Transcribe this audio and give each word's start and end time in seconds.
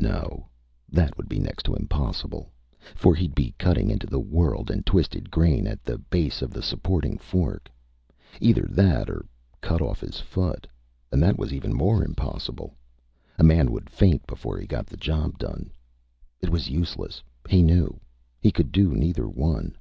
No, 0.00 0.46
that 0.88 1.16
would 1.16 1.28
be 1.28 1.40
next 1.40 1.64
to 1.64 1.74
impossible, 1.74 2.52
for 2.94 3.12
he'd 3.16 3.34
be 3.34 3.56
cutting 3.58 3.90
into 3.90 4.06
the 4.06 4.20
whorled 4.20 4.70
and 4.70 4.86
twisted 4.86 5.32
grain 5.32 5.66
at 5.66 5.82
the 5.82 5.98
base 5.98 6.42
of 6.42 6.52
the 6.52 6.62
supporting 6.62 7.18
fork. 7.18 7.68
Either 8.40 8.68
that 8.70 9.10
or 9.10 9.26
cut 9.60 9.82
off 9.82 9.98
his 10.00 10.20
foot, 10.20 10.68
and 11.10 11.20
that 11.20 11.36
was 11.36 11.52
even 11.52 11.74
more 11.74 12.04
impossible. 12.04 12.76
A 13.36 13.42
man 13.42 13.72
would 13.72 13.90
faint 13.90 14.24
before 14.28 14.60
he 14.60 14.66
got 14.68 14.86
the 14.86 14.96
job 14.96 15.36
done. 15.38 15.72
It 16.40 16.50
was 16.50 16.70
useless, 16.70 17.20
he 17.48 17.60
knew. 17.60 17.98
He 18.40 18.52
could 18.52 18.70
do 18.70 18.94
neither 18.94 19.26
one. 19.28 19.76